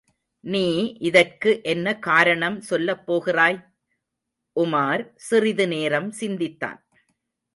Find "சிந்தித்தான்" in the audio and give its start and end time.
6.11-6.79